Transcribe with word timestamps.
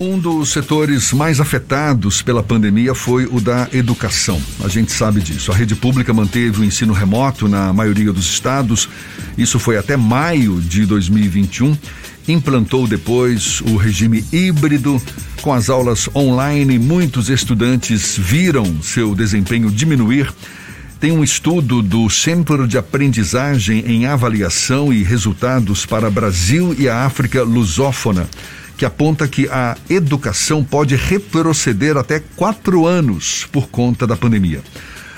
Um 0.00 0.16
dos 0.16 0.50
setores 0.50 1.12
mais 1.12 1.40
afetados 1.40 2.22
pela 2.22 2.40
pandemia 2.40 2.94
foi 2.94 3.24
o 3.24 3.40
da 3.40 3.68
educação. 3.72 4.40
A 4.64 4.68
gente 4.68 4.92
sabe 4.92 5.20
disso. 5.20 5.50
A 5.50 5.56
rede 5.56 5.74
pública 5.74 6.14
manteve 6.14 6.60
o 6.60 6.64
ensino 6.64 6.92
remoto 6.92 7.48
na 7.48 7.72
maioria 7.72 8.12
dos 8.12 8.24
estados. 8.26 8.88
Isso 9.36 9.58
foi 9.58 9.76
até 9.76 9.96
maio 9.96 10.60
de 10.60 10.86
2021. 10.86 11.76
Implantou 12.28 12.86
depois 12.86 13.60
o 13.62 13.76
regime 13.76 14.24
híbrido. 14.32 15.02
Com 15.42 15.52
as 15.52 15.68
aulas 15.68 16.08
online, 16.14 16.78
muitos 16.78 17.28
estudantes 17.28 18.16
viram 18.16 18.80
seu 18.80 19.16
desempenho 19.16 19.68
diminuir. 19.68 20.32
Tem 21.00 21.10
um 21.10 21.24
estudo 21.24 21.82
do 21.82 22.08
Centro 22.08 22.68
de 22.68 22.78
Aprendizagem 22.78 23.84
em 23.84 24.06
Avaliação 24.06 24.92
e 24.92 25.02
Resultados 25.02 25.84
para 25.84 26.08
Brasil 26.08 26.72
e 26.78 26.88
a 26.88 27.04
África 27.04 27.42
Lusófona 27.42 28.28
que 28.78 28.86
aponta 28.86 29.26
que 29.26 29.48
a 29.48 29.76
educação 29.90 30.62
pode 30.62 30.94
retroceder 30.94 31.96
até 31.96 32.22
quatro 32.36 32.86
anos 32.86 33.46
por 33.50 33.68
conta 33.68 34.06
da 34.06 34.16
pandemia. 34.16 34.62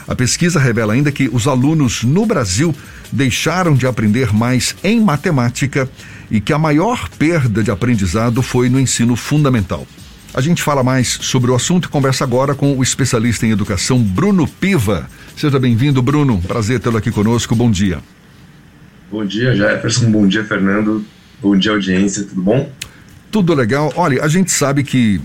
A 0.08 0.14
pesquisa 0.14 0.58
revela 0.58 0.94
ainda 0.94 1.12
que 1.12 1.28
os 1.30 1.46
alunos 1.46 2.02
no 2.02 2.24
Brasil 2.24 2.74
deixaram 3.12 3.74
de 3.74 3.86
aprender 3.86 4.32
mais 4.32 4.74
em 4.82 4.98
matemática 4.98 5.88
e 6.30 6.40
que 6.40 6.54
a 6.54 6.58
maior 6.58 7.06
perda 7.10 7.62
de 7.62 7.70
aprendizado 7.70 8.40
foi 8.40 8.70
no 8.70 8.80
ensino 8.80 9.14
fundamental. 9.14 9.86
A 10.32 10.40
gente 10.40 10.62
fala 10.62 10.82
mais 10.82 11.18
sobre 11.20 11.50
o 11.50 11.54
assunto 11.54 11.84
e 11.84 11.88
conversa 11.88 12.24
agora 12.24 12.54
com 12.54 12.78
o 12.78 12.82
especialista 12.82 13.46
em 13.46 13.50
educação 13.50 14.02
Bruno 14.02 14.48
Piva. 14.48 15.06
Seja 15.36 15.58
bem-vindo, 15.58 16.00
Bruno. 16.00 16.40
Prazer 16.40 16.80
tê-lo 16.80 16.96
aqui 16.96 17.10
conosco. 17.10 17.54
Bom 17.54 17.70
dia. 17.70 17.98
Bom 19.10 19.24
dia, 19.24 19.54
Jefferson. 19.54 20.10
Bom 20.10 20.26
dia, 20.26 20.44
Fernando. 20.44 21.04
Bom 21.42 21.56
dia, 21.56 21.72
audiência. 21.72 22.24
Tudo 22.24 22.40
bom? 22.40 22.70
Tudo 23.30 23.54
legal. 23.54 23.92
Olha, 23.94 24.24
a 24.24 24.28
gente 24.28 24.50
sabe 24.50 24.82
que 24.82 25.20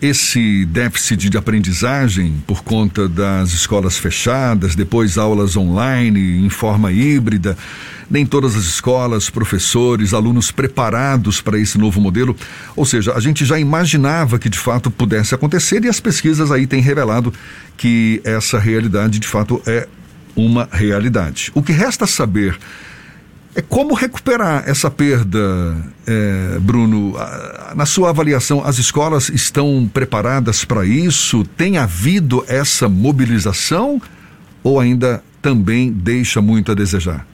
esse 0.00 0.64
déficit 0.66 1.28
de 1.28 1.36
aprendizagem 1.36 2.42
por 2.46 2.62
conta 2.62 3.08
das 3.08 3.50
escolas 3.50 3.96
fechadas, 3.96 4.74
depois 4.74 5.18
aulas 5.18 5.56
online 5.56 6.44
em 6.44 6.48
forma 6.48 6.90
híbrida, 6.92 7.56
nem 8.10 8.24
todas 8.24 8.56
as 8.56 8.64
escolas, 8.64 9.30
professores, 9.30 10.14
alunos 10.14 10.50
preparados 10.50 11.40
para 11.40 11.58
esse 11.58 11.78
novo 11.78 12.00
modelo. 12.00 12.36
Ou 12.74 12.84
seja, 12.84 13.14
a 13.14 13.20
gente 13.20 13.44
já 13.44 13.58
imaginava 13.58 14.38
que 14.38 14.48
de 14.48 14.58
fato 14.58 14.90
pudesse 14.90 15.34
acontecer 15.34 15.84
e 15.84 15.88
as 15.88 16.00
pesquisas 16.00 16.50
aí 16.50 16.66
têm 16.66 16.80
revelado 16.80 17.32
que 17.76 18.20
essa 18.24 18.58
realidade 18.58 19.18
de 19.20 19.28
fato 19.28 19.62
é 19.64 19.86
uma 20.34 20.68
realidade. 20.72 21.50
O 21.54 21.62
que 21.62 21.72
resta 21.72 22.06
saber 22.06 22.58
é 23.58 23.62
como 23.62 23.92
recuperar 23.92 24.62
essa 24.68 24.88
perda, 24.88 25.76
é, 26.06 26.60
Bruno? 26.60 27.14
Na 27.74 27.84
sua 27.86 28.10
avaliação, 28.10 28.64
as 28.64 28.78
escolas 28.78 29.28
estão 29.30 29.90
preparadas 29.92 30.64
para 30.64 30.86
isso? 30.86 31.42
Tem 31.56 31.76
havido 31.76 32.44
essa 32.46 32.88
mobilização 32.88 34.00
ou 34.62 34.78
ainda 34.78 35.24
também 35.42 35.90
deixa 35.90 36.40
muito 36.40 36.70
a 36.70 36.74
desejar? 36.76 37.26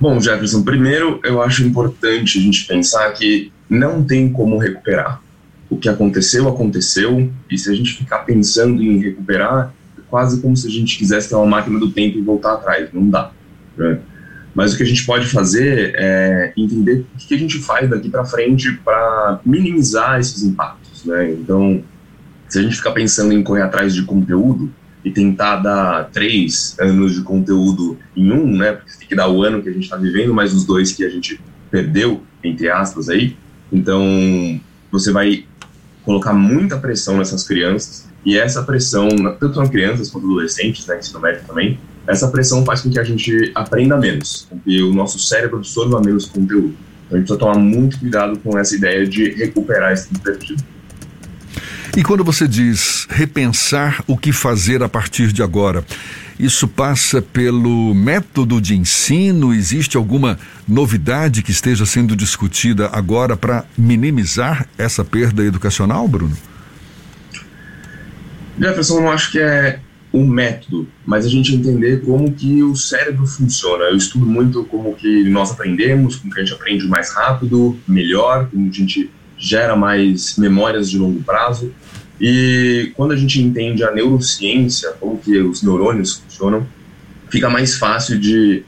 Bom, 0.00 0.18
Jefferson, 0.20 0.64
primeiro 0.64 1.20
eu 1.22 1.40
acho 1.40 1.62
importante 1.62 2.36
a 2.36 2.42
gente 2.42 2.66
pensar 2.66 3.12
que 3.12 3.52
não 3.68 4.02
tem 4.02 4.28
como 4.32 4.58
recuperar. 4.58 5.22
O 5.68 5.76
que 5.76 5.88
aconteceu, 5.88 6.48
aconteceu, 6.48 7.30
e 7.48 7.56
se 7.56 7.70
a 7.70 7.74
gente 7.76 7.94
ficar 7.94 8.18
pensando 8.20 8.82
em 8.82 8.98
recuperar, 8.98 9.72
é 9.96 10.00
quase 10.10 10.40
como 10.40 10.56
se 10.56 10.66
a 10.66 10.70
gente 10.70 10.98
quisesse 10.98 11.28
ter 11.28 11.36
uma 11.36 11.46
máquina 11.46 11.78
do 11.78 11.92
tempo 11.92 12.18
e 12.18 12.22
voltar 12.22 12.54
atrás. 12.54 12.88
Não 12.92 13.08
dá. 13.08 13.30
Né? 13.80 13.98
Mas 14.54 14.74
o 14.74 14.76
que 14.76 14.82
a 14.82 14.86
gente 14.86 15.04
pode 15.04 15.26
fazer 15.26 15.92
é 15.94 16.52
entender 16.56 17.04
o 17.14 17.18
que 17.18 17.34
a 17.34 17.38
gente 17.38 17.58
faz 17.58 17.88
daqui 17.88 18.10
para 18.10 18.24
frente 18.24 18.72
para 18.84 19.40
minimizar 19.44 20.20
esses 20.20 20.42
impactos. 20.42 21.04
Né? 21.04 21.32
Então, 21.32 21.82
se 22.48 22.58
a 22.58 22.62
gente 22.62 22.76
ficar 22.76 22.92
pensando 22.92 23.32
em 23.32 23.42
correr 23.42 23.62
atrás 23.62 23.94
de 23.94 24.02
conteúdo 24.02 24.70
e 25.04 25.10
tentar 25.10 25.56
dar 25.56 26.10
três 26.10 26.76
anos 26.78 27.14
de 27.14 27.22
conteúdo 27.22 27.96
em 28.14 28.30
um, 28.30 28.58
né? 28.58 28.72
Porque 28.72 28.98
tem 28.98 29.08
que 29.08 29.14
dar 29.14 29.28
o 29.28 29.42
ano 29.42 29.62
que 29.62 29.68
a 29.68 29.72
gente 29.72 29.84
está 29.84 29.96
vivendo, 29.96 30.34
mais 30.34 30.52
os 30.52 30.64
dois 30.64 30.92
que 30.92 31.04
a 31.04 31.08
gente 31.08 31.40
perdeu, 31.70 32.22
entre 32.44 32.68
aspas, 32.68 33.08
aí. 33.08 33.34
Então, 33.72 34.60
você 34.90 35.10
vai 35.10 35.46
colocar 36.04 36.34
muita 36.34 36.76
pressão 36.76 37.16
nessas 37.16 37.46
crianças 37.46 38.08
e 38.26 38.36
essa 38.36 38.62
pressão, 38.62 39.08
tanto 39.38 39.58
nas 39.58 39.70
crianças 39.70 40.10
quanto 40.10 40.26
adolescentes, 40.26 40.86
né, 40.86 40.98
ensino 40.98 41.20
médio 41.20 41.42
também, 41.46 41.78
essa 42.06 42.28
pressão 42.28 42.64
faz 42.64 42.80
com 42.80 42.90
que 42.90 42.98
a 42.98 43.04
gente 43.04 43.52
aprenda 43.54 43.96
menos, 43.96 44.48
que 44.64 44.82
o 44.82 44.92
nosso 44.92 45.18
cérebro 45.18 45.58
absorva 45.58 46.00
menos 46.00 46.26
conteúdo. 46.26 46.74
Então 47.06 47.16
a 47.16 47.16
gente 47.16 47.26
precisa 47.26 47.38
tomar 47.38 47.58
muito 47.58 47.98
cuidado 47.98 48.38
com 48.38 48.58
essa 48.58 48.74
ideia 48.74 49.06
de 49.06 49.30
recuperar 49.30 49.92
esse 49.92 50.08
tempo 50.08 50.20
perdido. 50.20 50.64
E 51.96 52.04
quando 52.04 52.22
você 52.22 52.46
diz 52.46 53.06
repensar 53.10 54.04
o 54.06 54.16
que 54.16 54.32
fazer 54.32 54.82
a 54.82 54.88
partir 54.88 55.32
de 55.32 55.42
agora, 55.42 55.84
isso 56.38 56.68
passa 56.68 57.20
pelo 57.20 57.92
método 57.92 58.60
de 58.60 58.76
ensino? 58.76 59.52
Existe 59.52 59.96
alguma 59.96 60.38
novidade 60.66 61.42
que 61.42 61.50
esteja 61.50 61.84
sendo 61.84 62.14
discutida 62.14 62.88
agora 62.92 63.36
para 63.36 63.64
minimizar 63.76 64.66
essa 64.78 65.04
perda 65.04 65.44
educacional, 65.44 66.06
Bruno? 66.06 66.36
Jefferson, 68.58 69.00
eu 69.00 69.10
acho 69.10 69.32
que 69.32 69.38
é 69.40 69.80
o 70.12 70.24
método, 70.24 70.88
mas 71.06 71.24
a 71.24 71.28
gente 71.28 71.54
entender 71.54 72.02
como 72.02 72.32
que 72.32 72.62
o 72.62 72.74
cérebro 72.74 73.26
funciona. 73.26 73.84
Eu 73.84 73.96
estudo 73.96 74.26
muito 74.26 74.64
como 74.64 74.94
que 74.94 75.24
nós 75.28 75.52
aprendemos, 75.52 76.16
como 76.16 76.32
que 76.32 76.40
a 76.40 76.44
gente 76.44 76.54
aprende 76.54 76.86
mais 76.88 77.12
rápido, 77.12 77.78
melhor, 77.86 78.48
como 78.50 78.68
a 78.68 78.72
gente 78.72 79.10
gera 79.38 79.76
mais 79.76 80.36
memórias 80.36 80.90
de 80.90 80.98
longo 80.98 81.22
prazo. 81.22 81.72
E 82.20 82.92
quando 82.96 83.12
a 83.12 83.16
gente 83.16 83.40
entende 83.40 83.84
a 83.84 83.90
neurociência, 83.92 84.90
como 84.98 85.16
que 85.18 85.38
os 85.38 85.62
neurônios 85.62 86.16
funcionam, 86.16 86.66
fica 87.30 87.48
mais 87.48 87.76
fácil 87.76 88.18
de 88.18 88.64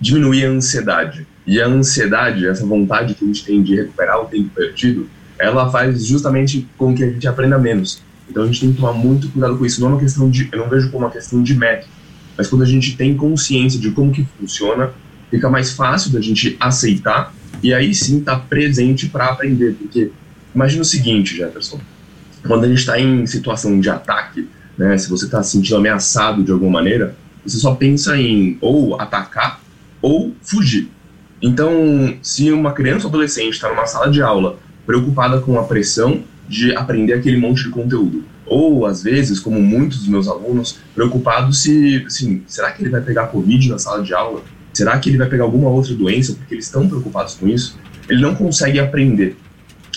diminuir 0.00 0.44
a 0.44 0.50
ansiedade. 0.50 1.26
E 1.46 1.60
a 1.60 1.66
ansiedade, 1.66 2.46
essa 2.46 2.64
vontade 2.64 3.14
que 3.14 3.24
a 3.24 3.26
gente 3.26 3.44
tem 3.44 3.62
de 3.62 3.74
recuperar 3.74 4.20
o 4.20 4.26
tempo 4.26 4.50
perdido, 4.50 5.08
ela 5.38 5.70
faz 5.70 6.06
justamente 6.06 6.68
com 6.76 6.94
que 6.94 7.02
a 7.02 7.10
gente 7.10 7.26
aprenda 7.26 7.58
menos. 7.58 8.00
Então 8.32 8.44
a 8.44 8.46
gente 8.46 8.60
tem 8.60 8.72
que 8.72 8.80
tomar 8.80 8.94
muito 8.94 9.28
cuidado 9.28 9.58
com 9.58 9.66
isso. 9.66 9.78
Não 9.80 9.88
é 9.88 9.90
uma 9.92 10.00
questão 10.00 10.30
de, 10.30 10.48
eu 10.50 10.58
não 10.58 10.68
vejo 10.70 10.90
como 10.90 11.04
uma 11.04 11.12
questão 11.12 11.42
de 11.42 11.54
método, 11.54 11.92
mas 12.36 12.48
quando 12.48 12.62
a 12.62 12.66
gente 12.66 12.96
tem 12.96 13.14
consciência 13.14 13.78
de 13.78 13.90
como 13.90 14.10
que 14.10 14.26
funciona, 14.40 14.90
fica 15.30 15.50
mais 15.50 15.72
fácil 15.72 16.10
da 16.10 16.20
gente 16.20 16.56
aceitar 16.58 17.34
e 17.62 17.74
aí 17.74 17.94
sim 17.94 18.20
estar 18.20 18.36
tá 18.36 18.40
presente 18.40 19.06
para 19.06 19.26
aprender. 19.26 19.74
Porque 19.74 20.10
imagina 20.54 20.80
o 20.80 20.84
seguinte, 20.84 21.36
Jefferson, 21.36 21.78
quando 22.46 22.64
a 22.64 22.68
gente 22.68 22.78
está 22.78 22.98
em 22.98 23.26
situação 23.26 23.78
de 23.78 23.90
ataque, 23.90 24.48
né, 24.78 24.96
se 24.96 25.10
você 25.10 25.26
está 25.26 25.42
se 25.42 25.50
sentindo 25.50 25.76
ameaçado 25.76 26.42
de 26.42 26.50
alguma 26.50 26.72
maneira, 26.72 27.14
você 27.44 27.58
só 27.58 27.74
pensa 27.74 28.16
em 28.16 28.56
ou 28.62 28.98
atacar 28.98 29.60
ou 30.00 30.34
fugir. 30.42 30.88
Então, 31.42 32.16
se 32.22 32.50
uma 32.50 32.72
criança 32.72 33.06
ou 33.06 33.10
adolescente 33.10 33.52
está 33.52 33.68
numa 33.68 33.84
sala 33.84 34.10
de 34.10 34.22
aula 34.22 34.58
preocupada 34.86 35.38
com 35.38 35.58
a 35.58 35.64
pressão 35.64 36.24
de 36.52 36.76
aprender 36.76 37.14
aquele 37.14 37.38
monte 37.38 37.64
de 37.64 37.70
conteúdo. 37.70 38.24
Ou, 38.44 38.84
às 38.84 39.02
vezes, 39.02 39.40
como 39.40 39.58
muitos 39.58 40.00
dos 40.00 40.08
meus 40.08 40.28
alunos, 40.28 40.78
preocupados 40.94 41.62
se, 41.62 42.04
assim, 42.06 42.42
será 42.46 42.70
que 42.72 42.82
ele 42.82 42.90
vai 42.90 43.00
pegar 43.00 43.28
Covid 43.28 43.70
na 43.70 43.78
sala 43.78 44.02
de 44.02 44.12
aula? 44.12 44.42
Será 44.70 44.98
que 44.98 45.08
ele 45.08 45.16
vai 45.16 45.28
pegar 45.28 45.44
alguma 45.44 45.70
outra 45.70 45.94
doença? 45.94 46.34
Porque 46.34 46.54
eles 46.54 46.66
estão 46.66 46.86
preocupados 46.86 47.36
com 47.36 47.48
isso. 47.48 47.78
Ele 48.06 48.20
não 48.20 48.34
consegue 48.34 48.78
aprender. 48.78 49.34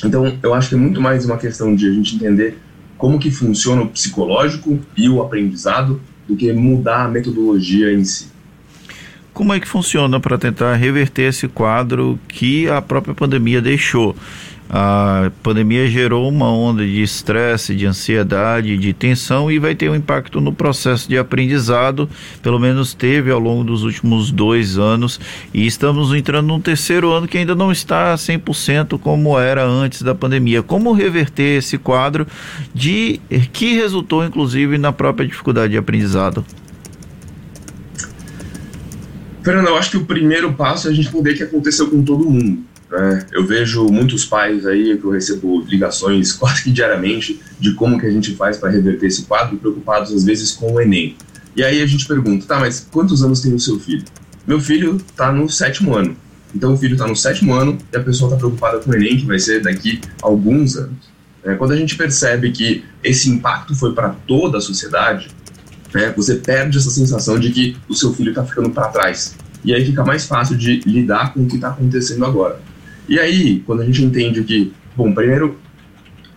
Então, 0.06 0.38
eu 0.42 0.54
acho 0.54 0.70
que 0.70 0.76
é 0.76 0.78
muito 0.78 1.02
mais 1.02 1.26
uma 1.26 1.38
questão 1.38 1.76
de 1.76 1.90
a 1.90 1.92
gente 1.92 2.16
entender 2.16 2.58
como 2.98 3.20
que 3.20 3.30
funciona 3.30 3.82
o 3.82 3.90
psicológico 3.90 4.80
e 4.96 5.10
o 5.10 5.22
aprendizado 5.22 6.00
do 6.26 6.38
que 6.38 6.54
mudar 6.54 7.04
a 7.04 7.08
metodologia 7.10 7.92
em 7.92 8.06
si. 8.06 8.28
Como 9.34 9.54
é 9.54 9.60
que 9.60 9.68
funciona 9.68 10.22
para 10.22 10.38
tentar 10.38 10.76
reverter 10.76 11.24
esse 11.24 11.50
quadro 11.50 12.18
que 12.30 12.70
a 12.70 12.82
própria 12.82 13.14
pandemia 13.14 13.62
deixou? 13.62 14.16
A 14.70 15.32
pandemia 15.44 15.88
gerou 15.88 16.28
uma 16.28 16.52
onda 16.52 16.84
de 16.84 17.02
estresse, 17.02 17.76
de 17.76 17.86
ansiedade, 17.86 18.78
de 18.78 18.94
tensão 18.94 19.52
e 19.52 19.60
vai 19.60 19.76
ter 19.76 19.90
um 19.90 19.96
impacto 19.96 20.42
no 20.42 20.52
processo 20.52 21.08
de 21.08 21.18
aprendizado, 21.18 22.10
pelo 22.42 22.60
menos 22.60 22.94
teve 22.94 23.30
ao 23.30 23.40
longo 23.40 23.64
dos 23.64 23.84
últimos 23.84 24.32
dois 24.32 24.78
anos, 24.78 25.20
e 25.54 25.68
estamos 25.68 26.12
entrando 26.14 26.48
num 26.48 26.60
terceiro 26.60 27.12
ano 27.12 27.28
que 27.28 27.38
ainda 27.38 27.54
não 27.54 27.72
está 27.72 28.16
100% 28.16 29.00
como 29.00 29.40
era 29.40 29.64
antes 29.64 30.02
da 30.02 30.16
pandemia. 30.16 30.64
Como 30.64 30.94
reverter 30.94 31.60
esse 31.60 31.78
quadro 31.78 32.26
de 32.74 33.20
que 33.54 33.76
resultou 33.76 34.26
inclusive 34.26 34.78
na 34.80 34.92
própria 34.92 35.28
dificuldade 35.28 35.74
de 35.74 35.78
aprendizado? 35.78 36.44
Fernando, 39.44 39.68
eu 39.68 39.78
acho 39.78 39.92
que 39.92 39.98
o 39.98 40.06
primeiro 40.06 40.54
passo 40.54 40.88
é 40.88 40.92
a 40.92 40.94
gente 40.94 41.08
entender 41.08 41.36
que 41.36 41.44
aconteceu 41.44 41.88
com 41.88 42.04
todo 42.04 42.28
mundo 42.28 42.64
né? 42.90 43.26
Eu 43.32 43.46
vejo 43.46 43.86
muitos 43.86 44.26
pais 44.26 44.66
aí 44.66 44.98
que 44.98 45.04
eu 45.04 45.12
recebo 45.12 45.62
ligações 45.68 46.32
quase 46.34 46.64
que 46.64 46.72
diariamente 46.72 47.40
de 47.60 47.74
como 47.74 48.00
que 48.00 48.06
a 48.06 48.12
gente 48.12 48.36
faz 48.36 48.58
para 48.58 48.70
reverter 48.70 49.08
esse 49.08 49.24
quadro, 49.24 49.58
preocupados 49.58 50.12
às 50.14 50.24
vezes 50.24 50.52
com 50.52 50.74
o 50.74 50.82
Enem. 50.82 51.16
E 51.56 51.64
aí 51.64 51.82
a 51.82 51.86
gente 51.86 52.06
pergunta, 52.06 52.46
tá, 52.46 52.60
mas 52.60 52.86
quantos 52.92 53.24
anos 53.24 53.42
tem 53.42 53.54
o 53.54 53.60
seu 53.60 53.80
filho? 53.80 54.04
Meu 54.46 54.60
filho 54.60 54.98
está 54.98 55.32
no 55.32 55.50
sétimo 55.50 55.96
ano. 55.96 56.16
Então 56.54 56.74
o 56.74 56.78
filho 56.78 56.94
está 56.94 57.08
no 57.08 57.16
sétimo 57.16 57.54
ano 57.54 57.78
e 57.92 57.98
a 57.98 58.00
pessoa 58.00 58.30
está 58.30 58.38
preocupada 58.38 58.80
com 58.80 58.92
o 58.92 58.96
Enem, 58.96 59.18
que 59.18 59.26
vai 59.26 59.40
ser 59.40 59.62
daqui 59.62 60.00
a 60.22 60.28
alguns 60.28 60.76
anos. 60.76 61.16
É, 61.44 61.54
quando 61.56 61.72
a 61.72 61.76
gente 61.76 61.96
percebe 61.96 62.52
que 62.52 62.84
esse 63.04 63.30
impacto 63.30 63.76
foi 63.76 63.94
para 63.94 64.10
toda 64.28 64.58
a 64.58 64.62
sociedade, 64.62 65.30
né, 65.94 66.14
você 66.16 66.36
perde 66.36 66.78
essa 66.78 66.90
sensação 66.90 67.40
de 67.40 67.52
que 67.52 67.78
o 67.88 67.94
seu 67.94 68.14
filho 68.14 68.30
está 68.30 68.44
ficando 68.44 68.70
para 68.72 68.88
trás. 68.88 69.36
E 69.64 69.74
aí 69.74 69.86
fica 69.86 70.04
mais 70.04 70.26
fácil 70.26 70.58
de 70.58 70.82
lidar 70.86 71.34
com 71.34 71.44
o 71.44 71.48
que 71.48 71.56
está 71.56 71.70
acontecendo 71.70 72.26
agora. 72.26 72.60
E 73.08 73.20
aí, 73.20 73.62
quando 73.66 73.82
a 73.82 73.86
gente 73.86 74.04
entende 74.04 74.44
que, 74.44 74.74
bom, 74.96 75.14
primeiro 75.14 75.58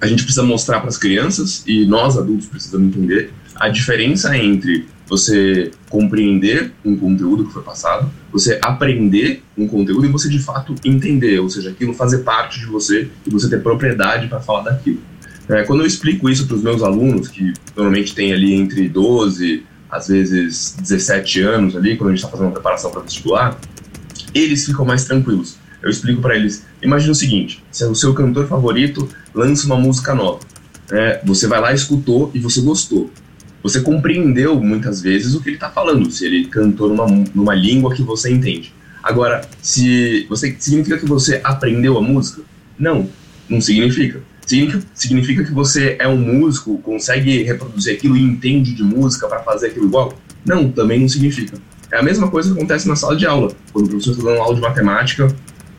a 0.01 0.07
gente 0.07 0.23
precisa 0.23 0.45
mostrar 0.45 0.81
para 0.81 0.89
as 0.89 0.97
crianças 0.97 1.65
e 1.67 1.85
nós 1.85 2.17
adultos 2.17 2.47
precisamos 2.47 2.89
entender 2.89 3.33
a 3.57 3.69
diferença 3.69 4.37
entre 4.37 4.87
você 5.09 5.71
compreender 5.89 6.73
um 6.85 6.95
conteúdo 6.97 7.47
que 7.47 7.53
foi 7.53 7.63
passado, 7.63 8.11
você 8.31 8.59
aprender 8.63 9.43
um 9.57 9.67
conteúdo 9.67 10.07
e 10.07 10.09
você 10.09 10.29
de 10.29 10.39
fato 10.39 10.75
entender, 10.85 11.41
ou 11.41 11.49
seja, 11.49 11.71
aquilo 11.71 11.95
fazer 11.95 12.19
parte 12.19 12.61
de 12.61 12.67
você 12.67 13.09
e 13.27 13.31
você 13.31 13.49
ter 13.49 13.63
propriedade 13.63 14.29
para 14.29 14.39
falar 14.39 14.65
daquilo. 14.65 15.01
É, 15.49 15.63
quando 15.63 15.81
eu 15.81 15.87
explico 15.87 16.29
isso 16.29 16.47
para 16.47 16.57
os 16.57 16.63
meus 16.63 16.83
alunos, 16.83 17.29
que 17.29 17.55
normalmente 17.75 18.15
tem 18.15 18.33
ali 18.35 18.53
entre 18.53 18.87
12, 18.87 19.65
às 19.91 20.09
vezes 20.09 20.77
17 20.79 21.41
anos 21.41 21.75
ali, 21.75 21.97
quando 21.97 22.11
a 22.11 22.13
gente 22.13 22.19
está 22.19 22.31
fazendo 22.31 22.49
uma 22.49 22.53
preparação 22.53 22.91
para 22.91 23.01
vestibular, 23.01 23.59
eles 24.35 24.67
ficam 24.67 24.85
mais 24.85 25.05
tranquilos. 25.05 25.57
Eu 25.83 25.91
explico 25.91 26.21
para 26.21 26.37
eles, 26.37 26.67
imagine 26.83 27.13
o 27.13 27.15
seguinte, 27.15 27.63
se 27.71 27.85
o 27.85 27.95
seu 27.95 28.13
cantor 28.13 28.47
favorito 28.47 29.09
lança 29.35 29.67
uma 29.67 29.77
música 29.77 30.15
nova, 30.15 30.41
é, 30.91 31.21
você 31.25 31.47
vai 31.47 31.61
lá, 31.61 31.73
escutou 31.73 32.31
e 32.35 32.39
você 32.39 32.61
gostou 32.61 33.11
você 33.63 33.81
compreendeu 33.81 34.61
muitas 34.61 35.03
vezes 35.03 35.35
o 35.35 35.43
que 35.43 35.49
ele 35.49 35.57
está 35.57 35.71
falando, 35.71 36.11
se 36.11 36.25
ele 36.25 36.47
cantou 36.47 36.89
numa, 36.89 37.07
numa 37.35 37.55
língua 37.55 37.95
que 37.95 38.03
você 38.03 38.31
entende. 38.31 38.73
Agora, 39.03 39.43
se 39.61 40.27
você 40.29 40.55
significa 40.59 40.99
que 40.99 41.07
você 41.07 41.41
aprendeu 41.43 41.99
a 41.99 42.03
música? 42.03 42.43
Não, 42.79 43.09
não 43.49 43.61
significa. 43.61 44.21
Significa, 44.47 44.83
significa 44.95 45.45
que 45.45 45.53
você 45.53 45.97
é 45.99 46.09
um 46.09 46.17
músico, 46.17 46.79
consegue 46.79 47.43
reproduzir 47.43 47.95
aquilo 47.95 48.17
e 48.17 48.23
entende 48.23 48.75
de 48.75 48.83
música 48.83 49.27
para 49.29 49.41
fazer 49.41 49.69
aquilo 49.69 49.87
igual? 49.87 50.19
Não, 50.45 50.71
também 50.71 51.01
não 51.01 51.09
significa. 51.09 51.59
É 51.91 51.99
a 51.99 52.03
mesma 52.03 52.31
coisa 52.31 52.51
que 52.51 52.57
acontece 52.57 52.87
na 52.89 52.97
sala 52.97 53.17
de 53.17 53.27
aula, 53.27 53.53
quando 53.73 53.87
o 53.87 53.91
professor 53.91 54.13
está 54.13 54.25
dando 54.25 54.41
aula 54.41 54.55
de 54.55 54.61
matemática 54.61 55.35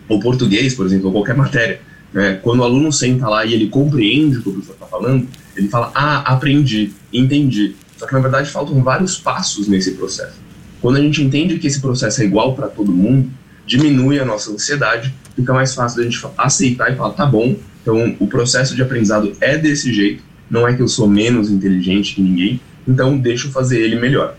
ou 0.09 0.19
português, 0.19 0.73
por 0.73 0.85
exemplo, 0.85 1.07
ou 1.07 1.13
qualquer 1.13 1.37
matéria. 1.37 1.79
Né? 2.11 2.39
Quando 2.41 2.59
o 2.59 2.63
aluno 2.63 2.91
senta 2.91 3.29
lá 3.29 3.45
e 3.45 3.53
ele 3.53 3.67
compreende 3.67 4.37
o 4.37 4.41
que 4.41 4.49
o 4.49 4.53
professor 4.53 4.73
está 4.73 4.87
falando, 4.87 5.27
ele 5.55 5.69
fala, 5.69 5.91
ah, 5.93 6.33
aprendi, 6.33 6.91
entendi. 7.13 7.75
Só 7.97 8.07
que 8.07 8.13
na 8.13 8.19
verdade 8.19 8.49
faltam 8.49 8.81
vários 8.81 9.17
passos 9.17 9.67
nesse 9.67 9.91
processo. 9.91 10.37
Quando 10.81 10.97
a 10.97 11.01
gente 11.01 11.21
entende 11.21 11.59
que 11.59 11.67
esse 11.67 11.79
processo 11.79 12.21
é 12.21 12.25
igual 12.25 12.55
para 12.55 12.67
todo 12.67 12.91
mundo, 12.91 13.29
diminui 13.65 14.19
a 14.19 14.25
nossa 14.25 14.51
ansiedade, 14.51 15.13
fica 15.35 15.53
mais 15.53 15.75
fácil 15.75 15.97
da 15.99 16.03
gente 16.03 16.19
aceitar 16.37 16.91
e 16.91 16.95
falar, 16.95 17.11
tá 17.11 17.25
bom, 17.25 17.55
então 17.81 18.15
o 18.19 18.27
processo 18.27 18.75
de 18.75 18.81
aprendizado 18.81 19.33
é 19.39 19.57
desse 19.57 19.93
jeito, 19.93 20.23
não 20.49 20.67
é 20.67 20.73
que 20.73 20.81
eu 20.81 20.87
sou 20.87 21.07
menos 21.07 21.51
inteligente 21.51 22.15
que 22.15 22.21
ninguém, 22.21 22.59
então 22.87 23.17
deixa 23.17 23.47
eu 23.47 23.51
fazer 23.51 23.79
ele 23.79 23.99
melhor. 23.99 24.35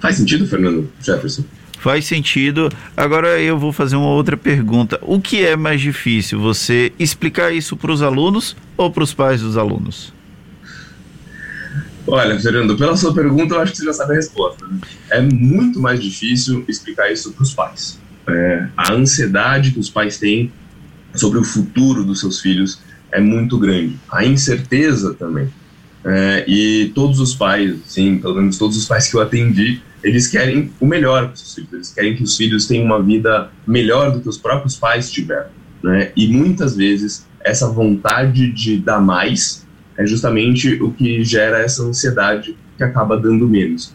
Faz 0.00 0.16
sentido, 0.16 0.46
Fernando 0.46 0.90
Jefferson? 1.02 1.44
Faz 1.86 2.04
sentido. 2.04 2.68
Agora 2.96 3.40
eu 3.40 3.56
vou 3.56 3.72
fazer 3.72 3.94
uma 3.94 4.08
outra 4.08 4.36
pergunta. 4.36 4.98
O 5.02 5.20
que 5.20 5.46
é 5.46 5.54
mais 5.54 5.80
difícil, 5.80 6.40
você 6.40 6.92
explicar 6.98 7.54
isso 7.54 7.76
para 7.76 7.92
os 7.92 8.02
alunos 8.02 8.56
ou 8.76 8.90
para 8.90 9.04
os 9.04 9.14
pais 9.14 9.40
dos 9.40 9.56
alunos? 9.56 10.12
Olha, 12.04 12.36
Fernando, 12.40 12.76
pela 12.76 12.96
sua 12.96 13.14
pergunta, 13.14 13.54
eu 13.54 13.60
acho 13.60 13.70
que 13.70 13.78
você 13.78 13.84
já 13.84 13.92
sabe 13.92 14.14
a 14.14 14.16
resposta. 14.16 14.66
Né? 14.66 14.80
É 15.10 15.20
muito 15.20 15.78
mais 15.78 16.02
difícil 16.02 16.64
explicar 16.66 17.12
isso 17.12 17.32
para 17.32 17.44
os 17.44 17.54
pais. 17.54 18.00
É, 18.26 18.66
a 18.76 18.92
ansiedade 18.92 19.70
que 19.70 19.78
os 19.78 19.88
pais 19.88 20.18
têm 20.18 20.50
sobre 21.14 21.38
o 21.38 21.44
futuro 21.44 22.02
dos 22.02 22.18
seus 22.18 22.40
filhos 22.40 22.80
é 23.12 23.20
muito 23.20 23.56
grande. 23.60 23.96
A 24.10 24.24
incerteza 24.24 25.14
também. 25.14 25.48
É, 26.04 26.44
e 26.48 26.90
todos 26.96 27.20
os 27.20 27.32
pais, 27.32 27.76
sim, 27.86 28.18
pelo 28.18 28.34
menos 28.34 28.58
todos 28.58 28.76
os 28.76 28.86
pais 28.86 29.06
que 29.08 29.16
eu 29.16 29.20
atendi, 29.20 29.80
eles 30.06 30.28
querem 30.28 30.70
o 30.78 30.86
melhor 30.86 31.26
para 31.26 31.36
seus 31.36 31.56
filhos. 31.56 31.72
Eles 31.72 31.92
querem 31.92 32.14
que 32.14 32.22
os 32.22 32.36
filhos 32.36 32.64
tenham 32.66 32.84
uma 32.84 33.02
vida 33.02 33.50
melhor 33.66 34.12
do 34.12 34.20
que 34.20 34.28
os 34.28 34.38
próprios 34.38 34.76
pais 34.76 35.10
tiveram. 35.10 35.48
Né? 35.82 36.12
E 36.16 36.28
muitas 36.28 36.76
vezes 36.76 37.26
essa 37.40 37.68
vontade 37.68 38.52
de 38.52 38.78
dar 38.78 39.00
mais 39.00 39.66
é 39.96 40.06
justamente 40.06 40.80
o 40.80 40.92
que 40.92 41.24
gera 41.24 41.58
essa 41.58 41.82
ansiedade 41.82 42.56
que 42.76 42.84
acaba 42.84 43.18
dando 43.18 43.48
menos. 43.48 43.92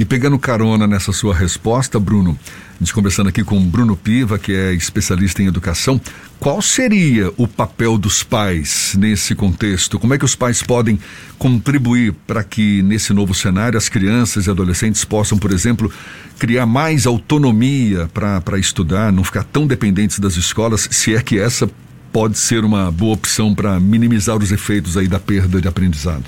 E 0.00 0.04
pegando 0.06 0.38
carona 0.38 0.86
nessa 0.86 1.12
sua 1.12 1.34
resposta, 1.34 2.00
Bruno, 2.00 2.38
a 2.74 2.78
gente 2.82 2.94
conversando 2.94 3.28
aqui 3.28 3.44
com 3.44 3.62
Bruno 3.62 3.94
Piva, 3.94 4.38
que 4.38 4.50
é 4.50 4.72
especialista 4.72 5.42
em 5.42 5.46
educação, 5.46 6.00
qual 6.38 6.62
seria 6.62 7.30
o 7.36 7.46
papel 7.46 7.98
dos 7.98 8.22
pais 8.22 8.94
nesse 8.98 9.34
contexto? 9.34 9.98
Como 9.98 10.14
é 10.14 10.18
que 10.18 10.24
os 10.24 10.34
pais 10.34 10.62
podem 10.62 10.98
contribuir 11.38 12.14
para 12.26 12.42
que 12.42 12.80
nesse 12.80 13.12
novo 13.12 13.34
cenário 13.34 13.76
as 13.76 13.90
crianças 13.90 14.46
e 14.46 14.50
adolescentes 14.50 15.04
possam, 15.04 15.36
por 15.36 15.52
exemplo, 15.52 15.92
criar 16.38 16.64
mais 16.64 17.06
autonomia 17.06 18.08
para 18.14 18.58
estudar, 18.58 19.12
não 19.12 19.22
ficar 19.22 19.44
tão 19.44 19.66
dependentes 19.66 20.18
das 20.18 20.34
escolas, 20.34 20.88
se 20.90 21.14
é 21.14 21.20
que 21.20 21.38
essa 21.38 21.70
pode 22.10 22.38
ser 22.38 22.64
uma 22.64 22.90
boa 22.90 23.12
opção 23.12 23.54
para 23.54 23.78
minimizar 23.78 24.38
os 24.38 24.50
efeitos 24.50 24.96
aí 24.96 25.06
da 25.06 25.20
perda 25.20 25.60
de 25.60 25.68
aprendizado? 25.68 26.24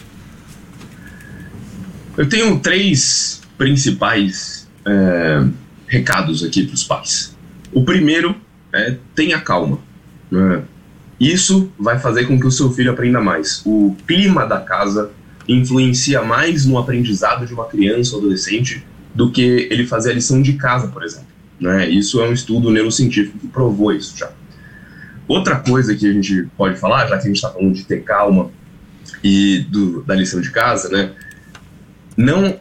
Eu 2.19 2.29
tenho 2.29 2.59
três 2.59 3.41
principais 3.57 4.69
é, 4.85 5.45
recados 5.87 6.43
aqui 6.43 6.65
para 6.65 6.75
os 6.75 6.85
pais. 6.85 7.37
O 7.73 7.85
primeiro 7.85 8.35
é 8.73 8.97
tenha 9.15 9.41
calma. 9.41 9.79
Né? 10.31 10.63
Isso 11.21 11.71
vai 11.79 11.99
fazer 11.99 12.25
com 12.25 12.39
que 12.39 12.47
o 12.47 12.51
seu 12.51 12.73
filho 12.73 12.91
aprenda 12.91 13.21
mais. 13.21 13.63
O 13.65 13.97
clima 14.07 14.47
da 14.47 14.61
casa 14.61 15.11
influencia 15.49 16.23
mais 16.23 16.65
no 16.65 16.79
aprendizado 16.79 17.47
de 17.47 17.55
uma 17.55 17.67
criança 17.67 18.15
ou 18.15 18.21
adolescente 18.21 18.85
do 19.15 19.31
que 19.31 19.69
ele 19.71 19.87
fazer 19.87 20.13
a 20.13 20.15
lição 20.15 20.41
de 20.41 20.55
casa, 20.55 20.89
por 20.89 21.03
exemplo. 21.03 21.27
Né? 21.61 21.89
Isso 21.89 22.21
é 22.21 22.29
um 22.29 22.33
estudo 22.33 22.71
neurocientífico 22.71 23.39
que 23.39 23.47
provou 23.47 23.93
isso 23.93 24.17
já. 24.17 24.33
Outra 25.29 25.57
coisa 25.57 25.95
que 25.95 26.07
a 26.07 26.13
gente 26.13 26.49
pode 26.57 26.79
falar, 26.79 27.07
já 27.07 27.17
que 27.17 27.25
a 27.25 27.27
gente 27.27 27.37
está 27.37 27.51
falando 27.51 27.75
de 27.75 27.85
ter 27.85 28.03
calma 28.03 28.51
e 29.23 29.67
do, 29.71 30.03
da 30.03 30.15
lição 30.15 30.41
de 30.41 30.51
casa, 30.51 30.89
né? 30.89 31.13
Não 32.17 32.59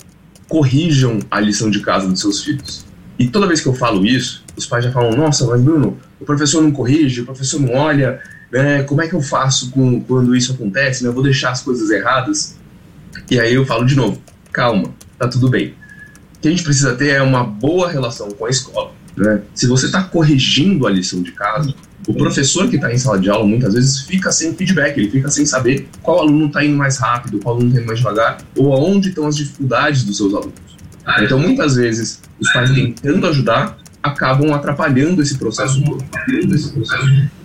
corrijam 0.52 1.20
a 1.32 1.40
lição 1.40 1.72
de 1.72 1.80
casa 1.80 2.10
dos 2.10 2.20
seus 2.20 2.44
filhos. 2.44 2.86
E 3.18 3.26
toda 3.30 3.48
vez 3.48 3.62
que 3.62 3.68
eu 3.68 3.74
falo 3.74 4.06
isso, 4.06 4.44
os 4.58 4.66
pais 4.66 4.84
já 4.84 4.92
falam: 4.92 5.16
Nossa, 5.16 5.48
mas 5.48 5.62
Bruno, 5.62 5.98
o 6.20 6.26
professor 6.26 6.62
não 6.62 6.74
corrige, 6.74 7.22
o 7.22 7.26
professor 7.26 7.62
não 7.62 7.74
olha, 7.74 8.20
né? 8.52 8.84
como 8.84 9.02
é 9.02 9.08
que 9.08 9.14
eu 9.14 9.22
faço 9.22 9.72
com, 9.72 10.02
quando 10.02 10.36
isso 10.36 10.52
acontece? 10.52 11.04
Né? 11.04 11.10
Eu 11.10 11.14
vou 11.14 11.24
deixar 11.24 11.52
as 11.52 11.62
coisas 11.62 11.90
erradas. 11.90 12.58
E 13.30 13.40
aí 13.40 13.54
eu 13.54 13.66
falo 13.66 13.86
de 13.86 13.96
novo: 13.96 14.22
Calma, 14.52 14.94
tá 15.18 15.26
tudo 15.30 15.50
bem. 15.50 15.74
O 16.36 16.42
que 16.42 16.50
a 16.50 16.52
gente 16.52 16.64
precisa 16.64 16.96
ter 16.96 17.12
é 17.12 17.22
uma 17.22 17.46
boa 17.46 17.90
relação 17.90 18.30
com 18.32 18.46
a 18.46 18.50
escola. 18.50 18.92
Né? 19.16 19.42
Se 19.56 19.68
você 19.68 19.86
está 19.86 20.04
corrigindo 20.04 20.86
a 20.86 20.90
lição 20.90 21.24
de 21.24 21.32
casa, 21.32 21.74
o 22.08 22.14
professor 22.14 22.70
que 22.70 22.76
está 22.76 22.92
em 22.92 22.98
sala 22.98 23.20
de 23.20 23.30
aula 23.30 23.46
muitas 23.46 23.74
vezes 23.74 24.02
fica 24.02 24.32
sem 24.32 24.56
feedback, 24.56 24.98
ele 24.98 25.10
fica 25.10 25.30
sem 25.30 25.46
saber 25.46 25.88
qual 26.02 26.20
aluno 26.20 26.48
está 26.48 26.64
indo 26.64 26.76
mais 26.76 26.98
rápido, 26.98 27.40
qual 27.40 27.56
aluno 27.56 27.70
está 27.70 27.80
indo 27.80 27.88
mais 27.88 28.00
devagar, 28.00 28.38
ou 28.56 28.74
aonde 28.74 29.10
estão 29.10 29.28
as 29.28 29.36
dificuldades 29.36 30.04
dos 30.04 30.18
seus 30.18 30.34
alunos. 30.34 30.54
Então, 31.20 31.40
muitas 31.40 31.76
vezes, 31.76 32.22
os 32.40 32.52
pais 32.52 32.72
tentando 32.72 33.28
ajudar 33.28 33.78
acabam 34.02 34.52
atrapalhando 34.54 35.22
esse 35.22 35.38
processo 35.38 35.84
todo. 35.84 36.04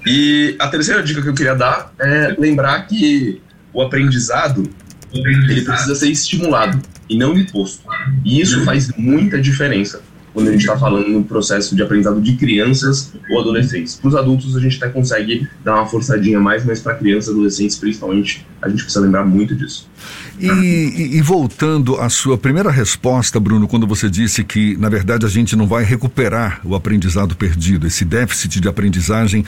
E 0.06 0.56
a 0.58 0.68
terceira 0.68 1.02
dica 1.02 1.20
que 1.20 1.28
eu 1.28 1.34
queria 1.34 1.54
dar 1.54 1.92
é 1.98 2.34
lembrar 2.38 2.86
que 2.86 3.40
o 3.72 3.82
aprendizado 3.82 4.68
ele 5.12 5.62
precisa 5.62 5.94
ser 5.94 6.10
estimulado 6.10 6.80
e 7.08 7.18
não 7.18 7.36
imposto. 7.36 7.82
E 8.24 8.40
isso 8.40 8.64
faz 8.64 8.90
muita 8.96 9.40
diferença 9.40 10.00
quando 10.36 10.48
a 10.48 10.52
gente 10.52 10.60
está 10.60 10.76
falando 10.76 11.08
no 11.08 11.24
processo 11.24 11.74
de 11.74 11.82
aprendizado 11.82 12.20
de 12.20 12.36
crianças 12.36 13.10
ou 13.30 13.40
adolescentes. 13.40 13.94
Para 13.94 14.08
os 14.08 14.14
adultos, 14.14 14.54
a 14.54 14.60
gente 14.60 14.76
até 14.76 14.92
consegue 14.92 15.48
dar 15.64 15.76
uma 15.76 15.86
forçadinha 15.86 16.38
mais, 16.38 16.62
mas 16.62 16.78
para 16.78 16.94
crianças 16.94 17.28
e 17.28 17.30
adolescentes, 17.30 17.76
principalmente, 17.76 18.46
a 18.60 18.68
gente 18.68 18.82
precisa 18.82 19.02
lembrar 19.02 19.24
muito 19.24 19.54
disso. 19.54 19.88
E, 20.38 21.16
e, 21.16 21.22
voltando 21.22 21.96
à 21.96 22.10
sua 22.10 22.36
primeira 22.36 22.70
resposta, 22.70 23.40
Bruno, 23.40 23.66
quando 23.66 23.86
você 23.86 24.10
disse 24.10 24.44
que, 24.44 24.76
na 24.76 24.90
verdade, 24.90 25.24
a 25.24 25.28
gente 25.30 25.56
não 25.56 25.66
vai 25.66 25.84
recuperar 25.84 26.60
o 26.62 26.74
aprendizado 26.74 27.34
perdido, 27.34 27.86
esse 27.86 28.04
déficit 28.04 28.60
de 28.60 28.68
aprendizagem 28.68 29.42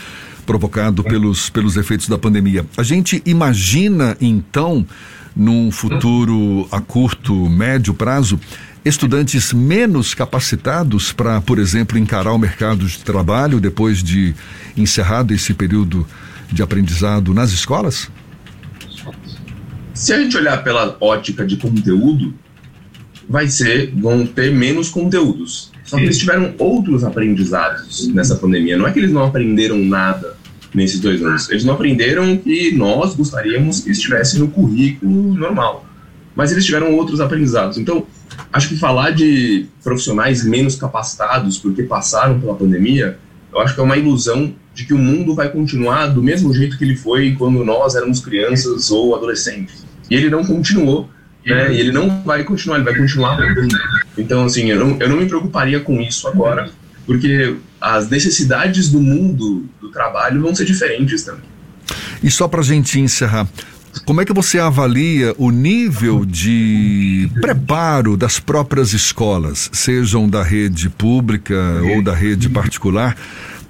provocado 0.47 1.05
pelos, 1.05 1.51
pelos 1.51 1.77
efeitos 1.77 2.09
da 2.09 2.17
pandemia. 2.17 2.65
A 2.79 2.83
gente 2.83 3.23
imagina, 3.27 4.17
então, 4.19 4.87
num 5.37 5.71
futuro 5.71 6.67
a 6.73 6.81
curto, 6.81 7.35
médio 7.49 7.93
prazo, 7.93 8.41
estudantes 8.85 9.53
menos 9.53 10.15
capacitados 10.15 11.13
para, 11.13 11.41
por 11.41 11.59
exemplo, 11.59 11.99
encarar 11.99 12.33
o 12.33 12.39
mercado 12.39 12.87
de 12.87 12.99
trabalho 12.99 13.61
depois 13.61 14.03
de 14.03 14.35
encerrado 14.77 15.35
esse 15.35 15.53
período 15.55 16.07
de 16.51 16.63
aprendizado 16.63 17.35
nas 17.35 17.51
escolas? 17.51 18.11
Se 19.93 20.13
a 20.13 20.19
gente 20.21 20.37
olhar 20.37 20.63
pela 20.63 20.97
ótica 21.01 21.45
de 21.45 21.57
conteúdo, 21.57 22.33
vai 23.29 23.49
ser, 23.49 23.93
vão 23.97 24.25
ter 24.25 24.53
menos 24.55 24.89
conteúdos. 24.89 25.71
Só 25.85 25.97
que 25.97 26.05
eles 26.05 26.19
tiveram 26.19 26.55
outros 26.59 27.03
aprendizados 27.03 28.09
nessa 28.09 28.37
pandemia. 28.37 28.77
Não 28.77 28.87
é 28.87 28.93
que 28.93 28.99
eles 28.99 29.11
não 29.11 29.25
aprenderam 29.25 29.79
nada 29.79 30.37
nesses 30.75 31.01
dois 31.01 31.23
anos. 31.23 31.49
Eles 31.51 31.65
não 31.65 31.75
aprenderam 31.75 32.37
que 32.37 32.73
nós 32.73 33.15
gostaríamos 33.15 33.81
que 33.81 33.91
estivesse 33.91 34.39
no 34.39 34.49
currículo 34.49 35.35
normal. 35.35 35.87
Mas 36.37 36.53
eles 36.53 36.65
tiveram 36.65 36.95
outros 36.95 37.21
aprendizados. 37.21 37.79
Então, 37.79 38.07
acho 38.53 38.69
que 38.69 38.77
falar 38.77 39.11
de 39.11 39.67
profissionais 39.83 40.45
menos 40.45 40.77
capacitados 40.77 41.59
porque 41.59 41.83
passaram 41.83 42.41
pela 42.41 42.55
pandemia, 42.55 43.19
eu 43.53 43.61
acho 43.61 43.75
que 43.75 43.81
é 43.81 43.83
uma 43.83 43.97
ilusão 43.97 44.55
de 44.75 44.85
que 44.85 44.95
o 44.95 44.99
mundo 44.99 45.35
vai 45.35 45.49
continuar 45.49 46.07
do 46.07 46.23
mesmo 46.23 46.53
jeito 46.55 46.79
que 46.79 46.85
ele 46.85 46.97
foi 46.97 47.35
quando 47.37 47.65
nós 47.65 47.95
éramos 47.95 48.21
crianças 48.21 48.91
ou 48.91 49.17
adolescentes. 49.17 49.85
E 50.09 50.15
ele 50.15 50.31
não 50.31 50.45
continuou, 50.45 51.11
né? 51.45 51.73
E 51.75 51.81
ele 51.81 51.91
não 51.91 52.23
vai 52.23 52.45
continuar, 52.45 52.77
ele 52.77 52.85
vai 52.85 52.97
continuar 52.97 53.37
mudando. 53.37 53.77
Então, 54.17 54.45
assim, 54.45 54.71
eu 54.71 54.79
não, 54.79 54.97
eu 55.01 55.09
não 55.09 55.17
me 55.17 55.27
preocuparia 55.27 55.81
com 55.81 56.01
isso 56.01 56.29
agora, 56.29 56.71
porque 57.07 57.57
as 57.81 58.09
necessidades 58.09 58.91
do 58.91 59.01
mundo 59.01 59.67
do 59.81 59.91
trabalho 59.91 60.43
vão 60.43 60.55
ser 60.55 60.65
diferentes 60.65 61.23
também. 61.23 61.45
E 62.23 62.31
só 62.31 62.47
para 62.49 62.61
a 62.61 62.65
gente 62.65 63.01
encerrar, 63.01 63.49
como 64.05 64.21
é 64.21 64.25
que 64.25 64.33
você 64.33 64.59
avalia 64.59 65.35
o 65.39 65.51
nível 65.51 66.25
de 66.25 67.08
preparo 67.41 68.17
das 68.17 68.39
próprias 68.39 68.93
escolas, 68.93 69.71
sejam 69.73 70.29
da 70.29 70.43
rede 70.43 70.89
pública 70.89 71.55
ou 71.95 72.03
da 72.03 72.15
rede 72.15 72.49
particular, 72.49 73.17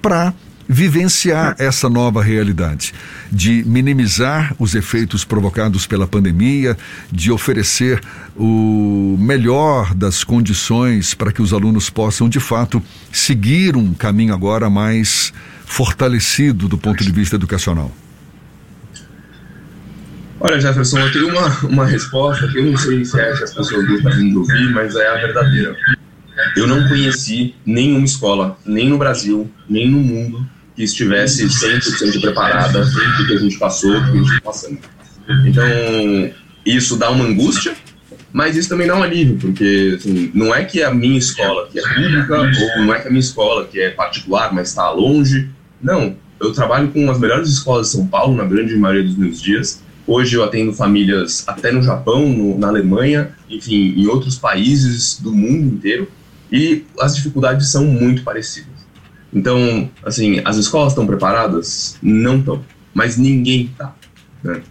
para 0.01 0.33
vivenciar 0.69 1.57
essa 1.59 1.89
nova 1.89 2.23
realidade, 2.23 2.93
de 3.33 3.65
minimizar 3.65 4.55
os 4.59 4.75
efeitos 4.75 5.25
provocados 5.25 5.87
pela 5.87 6.07
pandemia, 6.07 6.77
de 7.11 7.33
oferecer 7.33 8.03
o 8.37 9.17
melhor 9.19 9.95
das 9.95 10.23
condições 10.23 11.15
para 11.15 11.33
que 11.33 11.41
os 11.41 11.55
alunos 11.55 11.89
possam, 11.89 12.29
de 12.29 12.39
fato, 12.39 12.83
seguir 13.11 13.77
um 13.77 13.95
caminho 13.95 14.35
agora 14.35 14.69
mais 14.69 15.33
fortalecido 15.65 16.69
do 16.69 16.77
ponto 16.77 17.03
de 17.03 17.13
vista 17.13 17.37
educacional? 17.37 17.91
Olha, 20.41 20.61
Jefferson, 20.61 21.01
eu 21.01 21.13
tenho 21.13 21.29
uma, 21.29 21.49
uma 21.65 21.85
resposta 21.85 22.47
que 22.47 22.59
eu 22.59 22.65
não 22.65 22.77
sei 22.77 23.05
se 23.05 23.21
é 23.21 23.33
que 23.37 23.43
as 23.43 23.53
pessoas 23.53 23.85
gostam 23.87 24.29
de 24.29 24.37
ouvir, 24.37 24.71
mas 24.71 24.95
é 24.95 25.09
a 25.09 25.15
verdadeira. 25.17 25.77
Eu 26.57 26.67
não 26.67 26.87
conheci 26.87 27.57
nenhuma 27.67 28.05
escola, 28.05 28.57
nem 28.65 28.89
no 28.89 28.99
Brasil, 28.99 29.51
nem 29.69 29.91
no 29.91 29.99
mundo, 29.99 30.47
que 30.77 30.85
estivesse 30.85 31.45
100% 31.45 32.21
preparada 32.21 32.85
do 32.85 33.27
que 33.27 33.35
a 33.35 33.39
gente 33.39 33.59
passou, 33.59 34.01
do 34.01 34.05
que 34.05 34.11
a 34.11 34.21
gente 34.21 34.29
está 34.29 34.41
passando. 34.41 34.79
Então, 35.45 35.65
isso 36.65 36.97
dá 36.97 37.11
uma 37.11 37.25
angústia, 37.25 37.75
mas 38.33 38.57
isso 38.57 38.69
também 38.69 38.87
dá 38.87 38.95
um 38.95 39.03
alívio, 39.03 39.39
porque 39.39 39.97
assim, 39.99 40.31
não 40.33 40.55
é 40.55 40.65
que 40.65 40.85
a 40.85 40.95
minha 40.95 41.19
escola, 41.19 41.69
que 41.69 41.81
é 41.81 41.83
pública, 41.83 42.39
ou 42.39 42.85
não 42.85 42.95
é 42.95 43.01
que 43.01 43.09
a 43.09 43.11
minha 43.11 43.21
escola, 43.21 43.67
que 43.67 43.81
é 43.81 43.91
particular, 43.91 44.55
mas 44.55 44.69
está 44.69 44.89
longe. 44.91 45.51
Não, 45.83 46.17
eu 46.41 46.53
trabalho 46.53 46.89
com 46.89 47.11
as 47.11 47.19
melhores 47.19 47.49
escolas 47.49 47.89
de 47.89 47.93
São 47.95 48.07
Paulo, 48.07 48.37
na 48.37 48.45
grande 48.45 48.77
maioria 48.77 49.03
dos 49.03 49.17
meus 49.17 49.43
dias. 49.43 49.83
Hoje 50.11 50.37
eu 50.37 50.43
atendo 50.43 50.73
famílias 50.73 51.45
até 51.47 51.71
no 51.71 51.83
Japão, 51.83 52.27
no, 52.27 52.59
na 52.59 52.69
Alemanha, 52.69 53.35
enfim, 53.51 53.93
em 53.95 54.07
outros 54.07 54.39
países 54.39 55.21
do 55.21 55.31
mundo 55.31 55.75
inteiro, 55.75 56.09
e 56.51 56.87
as 56.99 57.15
dificuldades 57.15 57.71
são 57.71 57.85
muito 57.85 58.23
parecidas. 58.23 58.73
Então, 59.31 59.91
assim, 60.03 60.41
as 60.47 60.57
escolas 60.57 60.93
estão 60.93 61.07
preparadas? 61.07 61.99
Não 62.01 62.39
estão. 62.39 62.65
Mas 62.95 63.19
ninguém 63.19 63.67
está. 63.67 63.95
Né? 64.43 64.63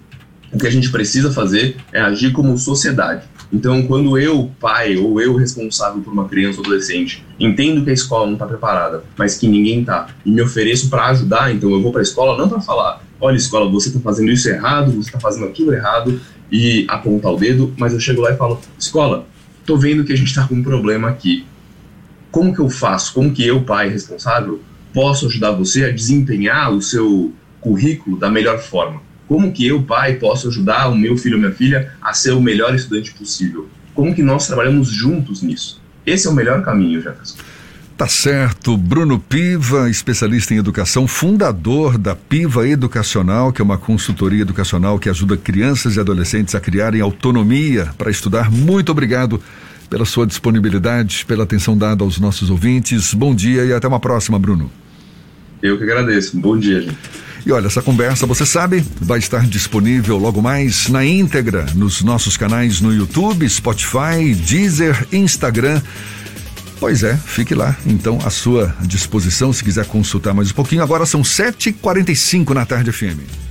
O 0.52 0.58
que 0.58 0.66
a 0.66 0.72
gente 0.72 0.90
precisa 0.92 1.32
fazer 1.32 1.78
é 1.94 2.02
agir 2.02 2.32
como 2.32 2.58
sociedade. 2.58 3.28
Então, 3.54 3.84
quando 3.84 4.18
eu, 4.18 4.50
pai, 4.60 4.98
ou 4.98 5.22
eu, 5.22 5.36
responsável 5.36 6.02
por 6.02 6.12
uma 6.12 6.28
criança 6.28 6.58
ou 6.58 6.66
adolescente, 6.66 7.24
entendo 7.40 7.84
que 7.84 7.92
a 7.92 7.94
escola 7.94 8.26
não 8.26 8.34
está 8.34 8.48
preparada, 8.48 9.04
mas 9.16 9.38
que 9.38 9.48
ninguém 9.48 9.82
está, 9.82 10.08
e 10.26 10.32
me 10.32 10.42
ofereço 10.42 10.90
para 10.90 11.06
ajudar, 11.10 11.54
então 11.54 11.70
eu 11.70 11.80
vou 11.80 11.92
para 11.92 12.02
a 12.02 12.04
escola 12.04 12.36
não 12.36 12.50
para 12.50 12.60
falar, 12.60 13.07
olha, 13.20 13.36
escola, 13.36 13.70
você 13.70 13.90
está 13.90 14.00
fazendo 14.00 14.32
isso 14.32 14.50
errado, 14.50 14.92
você 14.92 15.10
está 15.10 15.20
fazendo 15.20 15.46
aquilo 15.46 15.74
errado, 15.74 16.20
e 16.52 16.86
apontar 16.88 17.34
o 17.34 17.38
dedo, 17.38 17.74
mas 17.78 17.94
eu 17.94 18.00
chego 18.00 18.22
lá 18.22 18.32
e 18.32 18.38
falo, 18.38 18.60
escola, 18.80 19.28
tô 19.66 19.78
vendo 19.78 20.04
que 20.06 20.14
a 20.14 20.16
gente 20.16 20.28
está 20.28 20.48
com 20.48 20.56
um 20.56 20.64
problema 20.64 21.10
aqui 21.10 21.46
como 22.32 22.54
que 22.54 22.60
eu 22.60 22.70
faço, 22.70 23.14
como 23.14 23.32
que 23.32 23.46
eu, 23.46 23.64
pai 23.64 23.90
responsável, 23.90 24.62
posso 24.94 25.28
ajudar 25.28 25.52
você 25.52 25.86
a 25.86 25.92
desempenhar 25.92 26.72
o 26.72 26.82
seu 26.82 27.34
currículo 27.60 28.18
da 28.18 28.30
melhor 28.30 28.60
forma? 28.60 29.02
Como 29.28 29.52
que 29.52 29.66
eu, 29.66 29.82
pai, 29.82 30.16
posso 30.16 30.48
ajudar 30.48 30.88
o 30.88 30.96
meu 30.96 31.18
filho 31.18 31.36
ou 31.36 31.42
minha 31.42 31.52
filha 31.52 31.94
a 32.02 32.14
ser 32.14 32.32
o 32.32 32.42
melhor 32.42 32.76
estudante 32.76 33.12
possível? 33.14 33.68
Como 33.94 34.14
que 34.14 34.22
nós 34.22 34.46
trabalhamos 34.46 34.90
juntos 34.90 35.42
nisso? 35.42 35.82
Esse 36.06 36.28
é 36.28 36.30
o 36.30 36.34
melhor 36.34 36.62
caminho, 36.62 37.02
Jefferson. 37.02 37.38
Tá 37.98 38.08
certo. 38.08 38.78
Bruno 38.78 39.18
Piva, 39.18 39.90
especialista 39.90 40.54
em 40.54 40.58
educação, 40.58 41.08
fundador 41.08 41.98
da 41.98 42.16
Piva 42.16 42.68
Educacional, 42.68 43.52
que 43.52 43.60
é 43.60 43.66
uma 43.66 43.80
consultoria 43.80 44.44
educacional 44.44 45.00
que 45.00 45.10
ajuda 45.10 45.36
crianças 45.36 45.96
e 45.96 46.00
adolescentes 46.00 46.54
a 46.54 46.60
criarem 46.60 47.02
autonomia 47.02 47.90
para 47.98 48.12
estudar. 48.12 48.52
Muito 48.52 48.92
obrigado 48.92 49.42
pela 49.90 50.06
sua 50.06 50.28
disponibilidade, 50.28 51.26
pela 51.26 51.44
atenção 51.44 51.76
dada 51.76 52.04
aos 52.04 52.20
nossos 52.20 52.52
ouvintes. 52.52 53.16
Bom 53.16 53.34
dia 53.34 53.66
e 53.66 53.74
até 53.74 53.88
uma 53.88 54.00
próxima, 54.00 54.38
Bruno. 54.38 54.70
Eu 55.64 55.76
que 55.76 55.84
agradeço. 55.84 56.38
Bom 56.38 56.56
dia, 56.56 56.82
gente. 56.82 56.98
E 57.48 57.52
olha, 57.52 57.66
essa 57.66 57.82
conversa, 57.82 58.28
você 58.28 58.46
sabe, 58.46 58.86
vai 59.02 59.18
estar 59.18 59.48
disponível 59.48 60.18
logo 60.18 60.40
mais 60.40 60.88
na 60.88 61.04
íntegra 61.04 61.66
nos 61.74 62.04
nossos 62.04 62.38
canais 62.38 62.80
no 62.80 62.94
YouTube, 62.94 63.50
Spotify, 63.50 64.36
Deezer, 64.36 65.08
Instagram. 65.12 65.82
Pois 66.80 67.04
é, 67.04 67.18
fique 67.18 67.56
lá, 67.56 67.76
então, 67.86 68.20
à 68.24 68.30
sua 68.30 68.76
disposição 68.82 69.52
se 69.52 69.64
quiser 69.64 69.86
consultar 69.86 70.34
mais 70.34 70.52
um 70.52 70.54
pouquinho. 70.54 70.84
Agora 70.84 71.06
são 71.06 71.22
7h45 71.22 72.54
na 72.54 72.66
tarde 72.66 72.92
FM. 72.92 73.47